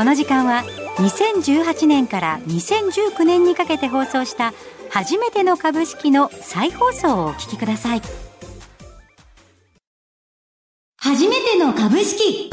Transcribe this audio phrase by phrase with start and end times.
[0.00, 0.62] この時間は
[0.96, 4.54] 2018年から2019年にかけて放送した
[4.88, 8.00] 初めての株式の再放送をお聞きください。
[10.96, 12.48] 初めての株式。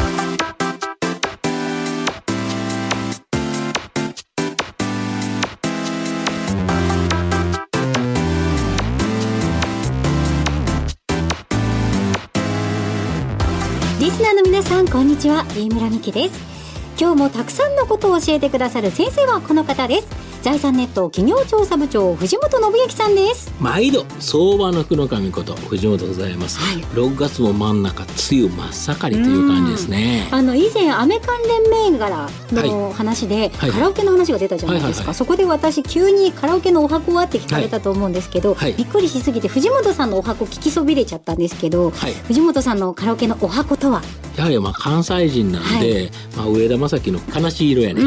[14.01, 15.45] リスナーの皆さんこんにちは。
[15.55, 16.56] 飯村美希です。
[16.99, 20.26] 今日もたくさんのことを教えてくださる先生はこの方です。
[20.41, 23.53] 財産ネット企業調査部長藤本信之さんです。
[23.59, 30.27] 毎度相場の福の神こと藤本でございます、はい、6月も真ん中梅雨真っ盛りという感じですね。
[30.31, 41.89] あの以前アメ関連銘柄の話で、はい、カラオケの話が出たじゃないですか、そこで私急にカラオケのお箱はって聞かれたと思うんですけど、はい、びっくりしすぎて藤本さんのお箱聞きそびれちゃったんですけど、
[42.27, 44.01] 藤本さんのカラオケのお箱とは？
[44.37, 48.03] やはりまあ関西人なんで、まあ、上田正樹の悲しい色やね、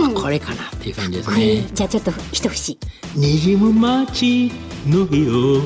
[0.00, 2.78] まあ、これかなっていう感じですねじゃあちょっと一節。
[3.16, 4.52] にじむ街
[4.86, 5.60] の日よ。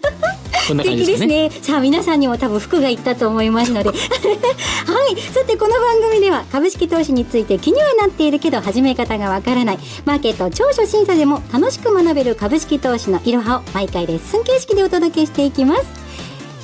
[0.66, 3.90] こんな感じですね、ね、さあ皆さんにも多分服がいったと思いますので。
[3.92, 5.20] はい。
[5.20, 9.78] さてこの番組では株式投資について気にはなっているけど始め方がわからない。
[10.06, 15.84] マーケット超初心者でも楽しく学べる株式投資のいろはを毎回レッスン形式でお届けしていきます。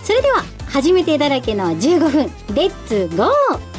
[0.02, 2.32] それでは初めてだらけの15分。
[2.54, 3.73] Let's go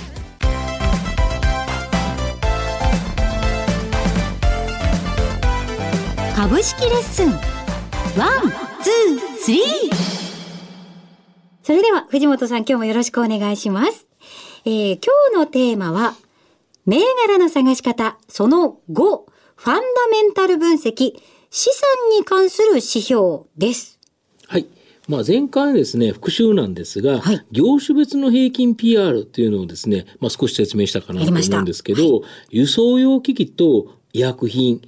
[6.36, 7.39] 株式レッスン one,
[8.83, 9.61] two, three
[11.64, 14.05] それでは藤本さん今日もよろしくお願いします。
[14.66, 16.14] えー、今日のテーマは
[16.86, 19.80] 銘柄の探し方その5ファンダ
[20.11, 21.14] メンタル分析
[21.52, 23.97] 資産に関する指標です。
[24.49, 24.67] はい。
[25.08, 34.81] まあ、前回ですね、復習なんですが、はい、業種別の平均 PR っていうのをですね、まあ、少し説明したかなと思うんですけど、はい、輸送用機器と医薬品、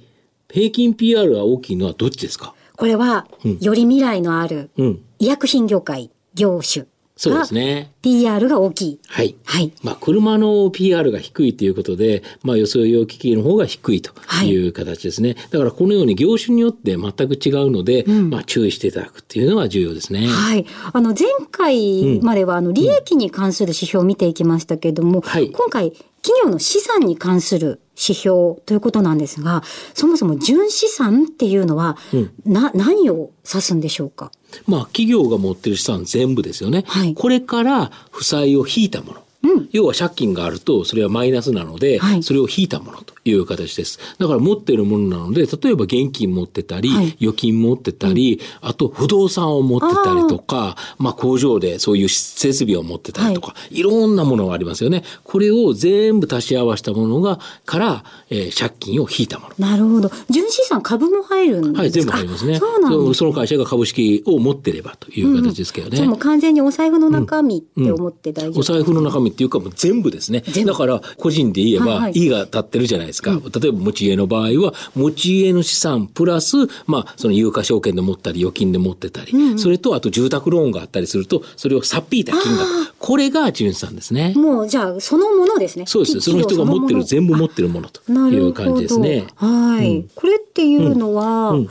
[0.52, 2.54] 平均 PR が大きいのはどっちですか？
[2.76, 4.70] これは、うん、より未来のある
[5.18, 6.86] 医薬品業界、業種
[7.18, 7.90] そうですね。
[8.00, 9.00] PR が大きい。
[9.08, 9.34] はい。
[9.44, 9.72] はい。
[9.82, 14.12] まあ、車の PR が低いということで、まあ、予想用機器の方が低いと
[14.44, 15.30] いう形ですね。
[15.30, 20.28] はい、だから、このように業種によって全く違うので、うん、まあ、注意していただくっていうのは重要ですね。
[20.28, 20.64] はい。
[20.92, 25.90] あの、前回までは、あの、利益に関する指標を見ていきましたけれども、はい、今回、
[26.22, 34.30] 企業の資産に関する指標ということなんですが、そもそも純資産っていうのは、うん、な、何を指すんでしょうか？
[34.66, 36.84] まあ、企業が持ってる資産全部ですよね。
[36.86, 39.22] はい、これから負債を引いたもの。
[39.42, 43.98] うん、要は借金があるとそれはマイナスなので、はい、それを引いたものという形です。
[44.18, 55.04] だから持っているものなので、例えば現金持ってたり、はい、預金持ってたり、うん、あと不動産を持ってたりとか、まあ工場でそういう設備を持ってたりとか、はい、いろんなものがありますよね。
[55.24, 59.54] これを全部足し合わせたものが、から、えー、借金を引いたもの。
[59.58, 60.10] なるほど。
[60.30, 61.80] 純資産株も入るんですか？
[61.80, 62.58] はい、全部入りますね。
[62.58, 65.90] そうなんその会社が株式を持ってればという形ですけどね。
[65.90, 70.42] うん、じゃも完全にお財布の中身って思って大丈夫、うん、お財布の中身っていうかもう全部ですね。
[70.64, 73.32] だから個人で言えば、はいはい、が立ってるじゃないですか。
[73.32, 76.56] 例えば持ち家の場合は、持ち家の資産プラス、
[76.86, 82.68] まあ、その有価証券で持ったり、預金で持ってたり、うん、それとあと住宅ローンがあったりすると、それをさっぴいた金額。
[82.98, 84.34] これが純資産ですね。
[84.36, 85.84] もう、じゃあ、そのものですね。
[85.86, 86.20] そうです。
[86.20, 89.26] その人が持ってる、全部持ってるものという感じですね。
[89.36, 91.68] はい、うん、これっていうのは、うん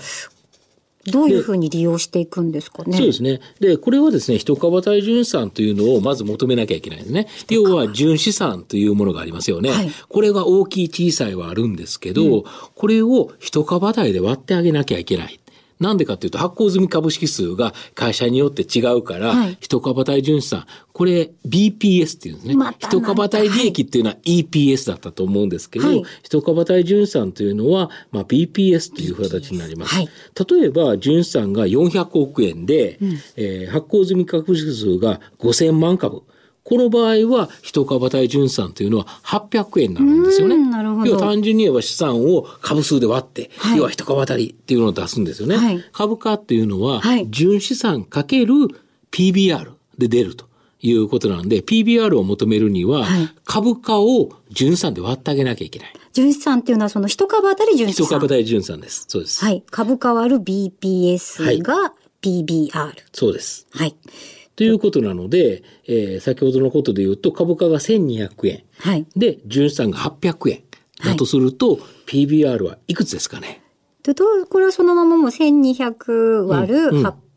[1.12, 2.96] どういうふうに利用していくんですかね？
[2.96, 3.40] そうですね。
[3.60, 7.28] で、これはですね、一株対純資産というのをまず求めなきゃいけないですね。
[7.50, 9.72] 要は純資産というものがありますよね。
[9.72, 12.44] はい、これが大きい小さいはあるんですけど、うん、
[12.76, 15.40] これを一株対で割ってあげなきゃいけない。
[15.80, 22.56] なんでかっていうと、発行済み株式数が会社によって違うから、はい、一株対純資産、これ BPS っていうんですね。
[22.56, 29.96] ま、一株対利益っていうのは EPS だったと思うんですけど、はい、一株対純資産というのは、まあ、BPS という形になります。
[29.96, 30.10] はい、
[30.50, 36.24] 例えば、純資産が400億円で、うん、えー、発行済み株式数が5000万株。
[36.68, 40.58] この場合は、一株対純資産というのは800円になるんですよね。
[40.58, 41.06] なるほど。
[41.06, 45.56] 要は単純に言えば資産を株数で割って、はい、要は一株当たりっていうのを出すんですよね。
[45.56, 48.54] はい、株価っていうのは、純資産かける
[49.12, 50.46] PBR で出ると。
[50.80, 53.08] いうことなんで、PBR を求めるには、
[53.46, 55.94] 株価を純資産で割ってあげなきゃいけない。
[56.14, 58.06] 純資産っていうのはその一株当たり純資産。
[58.06, 59.06] 一株当たり純資産です。
[59.08, 59.44] そうです。
[59.44, 59.64] はい。
[59.72, 62.96] 株価割る BPS が PBR、はい。
[63.12, 63.66] そうです。
[63.72, 63.96] はい。
[64.58, 68.64] ということなので、えー、先ほどのことで言うと株価が1200円。
[68.80, 69.06] はい。
[69.16, 70.64] で、純資産が800円。
[71.06, 73.62] だとすると、はい、PBR はいくつですかね？
[74.02, 74.16] で
[74.50, 76.78] これはそのままもう1200割る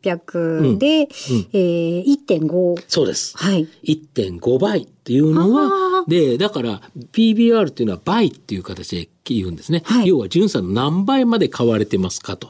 [0.03, 2.85] 800で、うんうん、えー、1.5。
[2.89, 3.37] そうです。
[3.37, 3.69] はい。
[3.85, 6.81] 1.5倍っていうのは、で、だから
[7.13, 9.83] PBR っていうのは倍っていう形で言うんですね。
[9.85, 12.49] はい、要は純さんの何倍まで買われてますかと。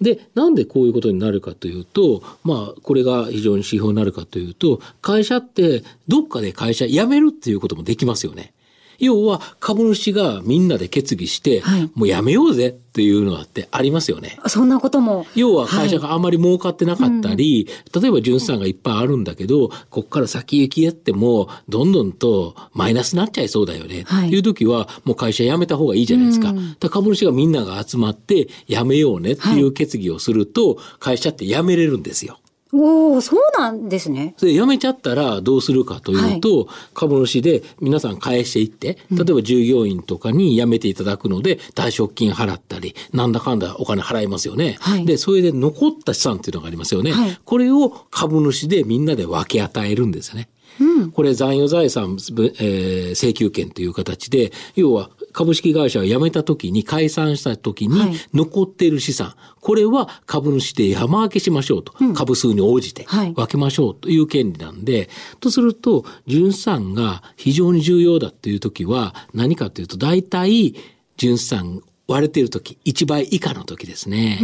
[0.00, 8.52] で、なんでこういうことになるかというと、まあ、これが非常に指標になるかというと、会社ってどっかで会社辞めるっていうこともできますよね。
[8.98, 14.38] 要は株主がみんなで決議して、はい、もうやめようぜっていうのってありますよね。
[14.46, 15.26] そんなことも。
[15.34, 24.04] 要は会社があまり儲かってなかったり、はい、例えば純資産がいっぱいあるんだけど、こっから先行きやっても、どんどんとマイナスになっちゃいそうだよね。
[24.06, 26.50] はい、っていう時は、もう会社辞めた方がいいじゃないですか。
[26.50, 32.38] うん、株主がみんなが集まって辞めようねっていう決議をすると、会社って辞めれるんですよ。
[32.74, 34.34] おお、そうなんですね。
[34.40, 44.78] で、辞めちゃったらどうするかというと、はい、株主で皆さん返していって、例えば従業員とかに辞めていただくので、退職金払ったり、なんだかんだお金払いますよね。
[44.80, 47.12] はい、で、それで残った資産っていうのがありますよね。
[47.12, 50.48] はい、これを株主でみんなで分け与えるんですね。
[50.80, 65.08] うん、これ残余財産、えー、請求権という形で、要は株式会社を辞めた時に解散した時に残っている資産、はい、これは株主で山分けしましょうと、うん、株数に応じて分けましょうという権利なんで、はい、
[65.40, 70.74] とすると純資産が非常に重要だっていう時は何かというと大体
[71.16, 74.38] 純資産割れてる時、1倍以下の時ですね。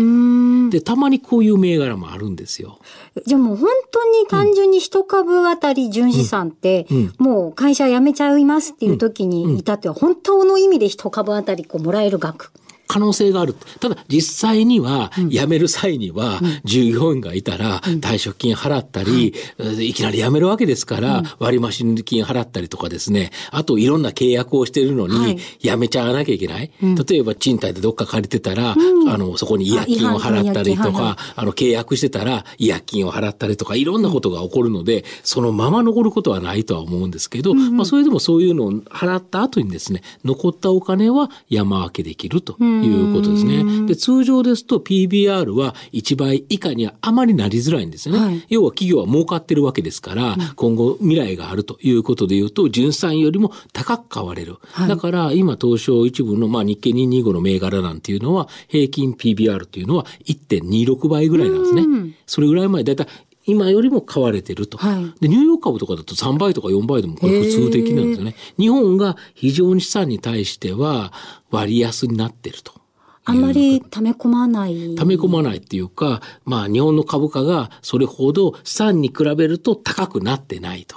[0.70, 2.78] で、たまにこういう銘柄もあるんですよ。
[3.26, 6.86] じゃあもう本当に単純に一株あたり純資産って、
[7.18, 12.52] もう会社辞めちゃいますっていう時にいたっては、本当の意味で一株あたりこうもらえる額。
[12.88, 13.54] 可能性がある。
[13.80, 19.34] ただ、実際には、辞める際には、従業員がいたら、退職金払ったり、
[19.78, 19.92] い。
[19.92, 26.70] きなり辞めるわけですから、割増金払ったりとかですね、あといろんな契約をしてるのに、辞めちゃわなきゃいけない。
[26.80, 42.56] 例えば、賃貸でどっか借りてたら、あの、そこに違約金を払ったりとか、あの、契約してたら、違約金を払ったりとか、いろんなことが起こるので、そのまま残ることはないとは思うんですけど、まあ、それでもそういうのを払った後にですね、残ったお金は山分けできると。
[42.86, 43.86] いうことですね。
[43.86, 48.20] で、通常ですと PBR は1倍以下にはあまりなりづらいんですよね。
[48.20, 54.56] はい、要は企業は儲かってるわけですから、うん、今後未来があるということで言うと、純資産よりも高く買われる。
[54.72, 61.84] はい、だから今東証一部の、まあ、日経225の銘柄なんていうのは、平均 PBR というのは1.26倍ぐらいなんですね。
[62.26, 63.06] それぐらい前、だいたい
[63.48, 65.28] 今よりも買われてると、はい、で。
[65.28, 68.34] ニューヨーク株とかだと3倍とか4倍でもこれ普通的なんですよね。
[68.58, 71.12] 日本が非常に資産に対しては
[71.50, 72.72] 割安になってると。
[73.24, 74.94] あんまり溜め込まない。
[74.94, 80.96] 溜め込まないっていうか、まあ日本の株価がそれほど資産に比べると高くなってないと。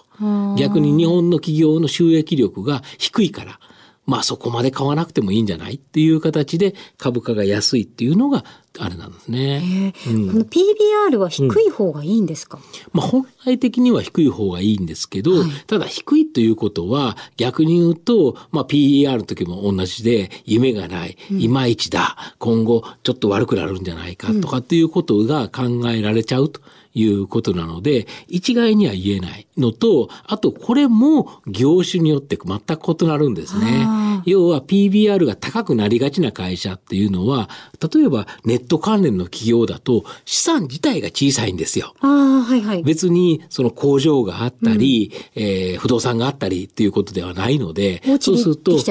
[0.58, 3.60] 逆に日本の企業の収益力が低いから、
[4.06, 8.44] まあそこまで買わなくてもいいんじゃないっていう形で株価が安いっていうのが
[8.80, 9.94] あれなんですね。
[10.08, 12.64] うん、この PBR は低い方がいいんですか、うん、
[12.94, 26.62] まあ本来的には低い方がいいんですけど、はい、ただ低いということは逆に言うと、まあ PER の時も同じで夢がない、いまいちだ、今後ちょっと悪くなるんじゃないかとかっていうことが考えられちゃうと。
[26.94, 33.88] いうことなので、一概には言えないのと、あとこれも業種によって全く異なるんですね。
[34.26, 37.50] 要は PBR が高くなりがちな会社っていうのは、
[37.94, 41.94] 例えばネット関連の企業だと資産自体が小さいんですよ。
[42.00, 48.84] はいはい、別にその工場があったり、うん、えー、不動産があったりっていうことではないので、そうすると、お家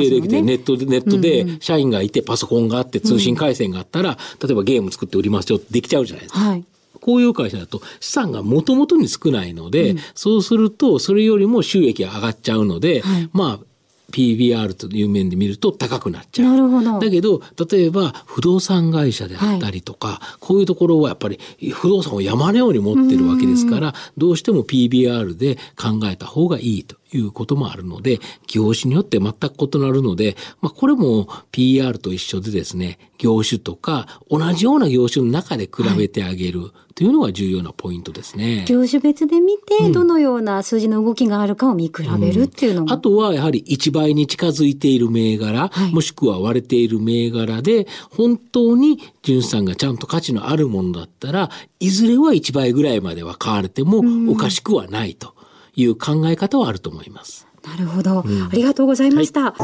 [0.00, 6.40] でできてネットで、ネットで社員がいてパソコンがあって通信回線があったら、うん、例えばゲーム作って売りますよってできちゃうじゃないですか。
[6.40, 6.64] はい
[7.08, 13.64] こういう会社だと資産がもともとに少ないので、うん、そうするとそれよりも収益が上がっちゃうので、はい、まあ
[14.12, 16.50] PBR という面で見ると高くなっちゃう。
[16.50, 16.98] なるほど。
[16.98, 21.40] だけど、例えば不動産会社であったりとか、はい、こういうところはやっぱり
[21.72, 38.64] 不動産を山のように持ってるわけですから、どうしても PBR で考えた方がいいということもあるので、業種によって全く異なるので、まあこれも PR と一緒でですね、業種とか同じような業種の中で比べてあげるというのが重要なポイントですね。
[38.66, 55.37] 業種別で見て、どのような数字の動きがあるかを見比べるっていうのも、うん、あとはやはり1倍に近づいている銘柄、はい、もしくは割れている銘柄で、本当に純資産がちゃんと価値のあるものだったら、いずれは1倍ぐらいまでは買われてもおかしくはないと。
[55.78, 57.46] いう考え方はあると思います。
[57.64, 59.54] なるほど、うん、ありがとうございました、は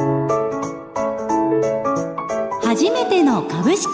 [2.62, 3.88] い、初めての株式。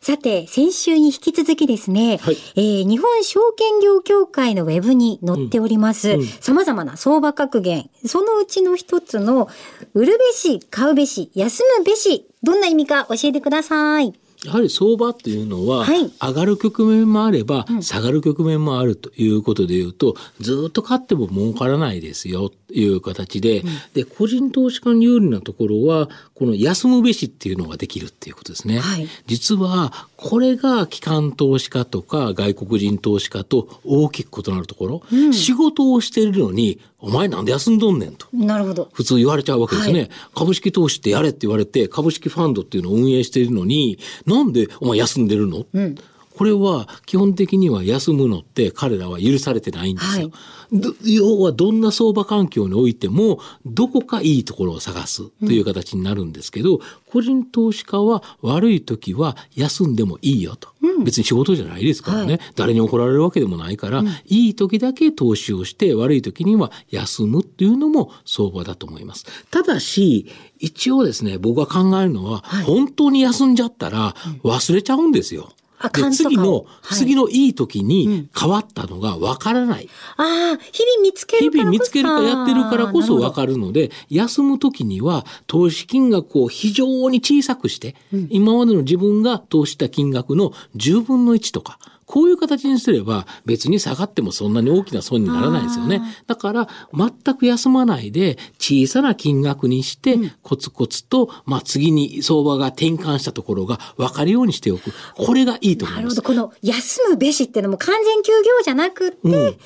[0.00, 9.48] さて、先週に引き続きですね、はい、えー、日本証券業協会のウェブに載っております、様々な相場格言、そのうちの一つの、
[9.94, 14.12] 売るべし、買うべし、休むべし、どんな意味か教えてください。
[14.44, 28.80] やはり相場っていうのは、はい、上がる局面もあれば、下がる局面もあるということでいうと、ずっと買っても儲からないですよという形で、うん、で、個人投資家に有利なところは、この休むべしっていうのができるっていうことですね。
[28.80, 38.28] はい、実は、これが機関投資家とか外国人投資家と大きく異なるところ、うん、仕事をしてるのに、お前なんで休んどんねんと。
[38.32, 38.88] なるほど。
[38.92, 40.00] 普通言われちゃうわけですね。
[40.00, 45.96] はい、株式投資ってやれって言われて、株式ファンドっていうのを運営しているのに、なんでお前休んでるの、うん、
[46.36, 50.30] これは基本的には休むのって彼らは許されてないんですよ。
[50.30, 60.68] はい、要はどんな相場環境においてもどこかいいところを探すという形になるんですけど、うん、個人投資家は悪い時は休んでもいいよと。
[60.82, 69.26] うん、別に仕事じゃないですからね、はい、誰に怒られるわけでもないから、いい時だけ投資をして悪い時には休むっていうのも相場だと思います。
[69.50, 70.26] ただし、
[70.58, 75.52] 一応ですね、僕が考えるのは、はい、本当に休んじゃったら忘れちゃうんですよ。
[75.90, 79.84] で次の、はい、次のいい時に変わったのがわからない。
[79.84, 79.90] うん、
[80.24, 91.78] ああ、日々見つけるから日々見つけるかやってるからこそわかるので、休む時には投資金額を非常に小さくして、うん、今までの自分が投資した金額の10分の1とか、
[92.12, 96.02] こういう形にすれば別に下がってもそんなに大きな損にならないですよね。
[96.26, 104.92] だから全く休まないで小さな金額にしてコツコツと、まあ次に相場が転換したところが分かるようにしておく。
[105.14, 106.16] これがいいと思います。
[106.16, 106.44] なるほど。
[106.44, 109.56] この休むべしっていうのも完全休業じゃなくて、うん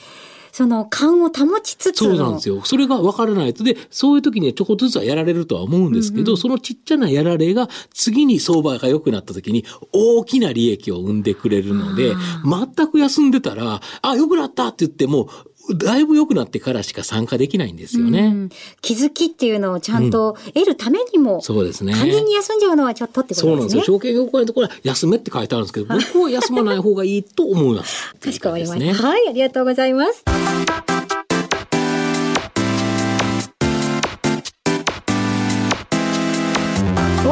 [0.57, 2.63] その勘を保ちつつそうなんですよ。
[2.65, 3.63] それが分からないと。
[3.63, 15.29] で、そういう時にちょこっとずつはやられるとは思うんですけど、うんうん、そのちっちゃなやられが次に相場が良くなった時に大きな利益を生んでくれるので、全く休んでたら、あ、良くなったって言っても、
[15.75, 18.49] だいぶ良くなってからしか参加できないんですよね。
[18.81, 21.93] 気づきっていうのをちゃんと得るためにも、うん、そうですね。
[21.93, 23.51] 完全に休んじゃうのはちょっとってことですね。
[23.51, 23.83] そうなんですよ。
[23.85, 28.15] 証券業界のところは休めって書いてあるんですけど、 僕は休まない方がいいと思います。
[28.15, 29.09] かしこまりました。
[29.09, 31.06] はい、ありがとうございます。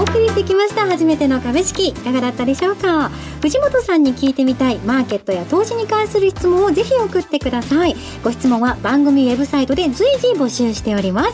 [0.04, 3.08] お送りしてきました初めての株式いかがだったでしょうか？
[3.40, 7.96] 藤本さんに聞いてみたいマーケットや投資に関する質問をぜひ送ってください。
[8.22, 11.32] ご質問は番組ウェブサイトで随時募集しております。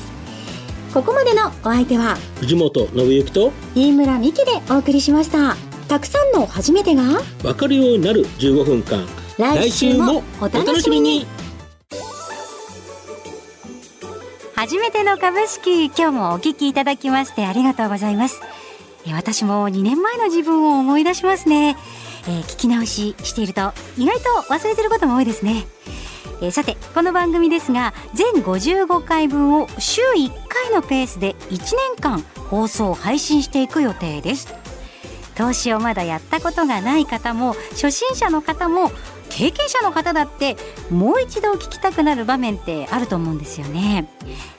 [0.94, 5.56] ここまでのお相手は藤本信之と飯村美希でお送りしました。
[5.88, 7.02] たくさんの初めてが
[7.42, 9.04] わかるようになる15分間。
[9.36, 11.26] 来週もお楽しみに
[14.60, 18.42] 初めての株式今日もお聞きいただきましてありがとうございます。
[19.10, 21.78] 私も2年前の自分を思い出しますね、
[22.28, 25.64] えー、聞き直ししていると意外と忘れてることも多いですね。
[26.42, 34.54] えー、さてこの番組ですが全55回分を週1回のペースで1年間放送配信していく予定です。
[35.36, 38.90] 投資をまだやったことがない方も初心者の方も
[39.30, 40.56] 経験者の方だって
[40.90, 44.08] もう一度聞きたくなる場面ってあると思うんですよね、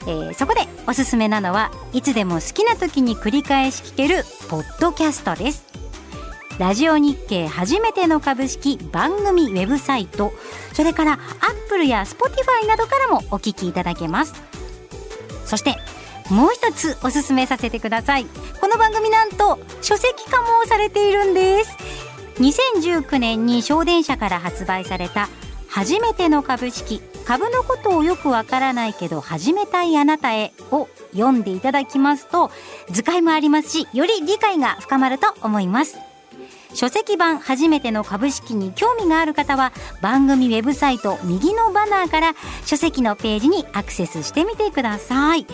[0.02, 5.64] えー、そこでおすすめなのはいつでも好きな時に繰り返し聞けるポッドキャストです。
[6.58, 10.32] ラジオ日経初めての株式番組ウェブサイト
[10.74, 14.34] それからアップルやスポティファイなどからもお聞きいただけます。
[15.46, 15.76] そして
[16.30, 18.26] もう一つおすすめさせてください。
[18.60, 21.76] この番組なんと書籍化もされているんです。
[22.36, 25.28] 2019年に祥伝社から発売された
[25.68, 32.50] 初めての株式株のことをよくわからないけど始めたいあなたへを読んでいただきますと
[32.90, 35.98] 図解もありますしより理解が深まると思います。
[36.74, 42.32] 書籍版初めての株式に興味がある方は番組ウェブサイト右のバナーから
[42.64, 45.46] 書籍のページにアクセスしてみてください。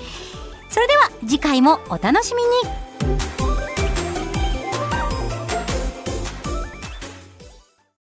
[0.68, 3.37] それでは次回もお楽しみに。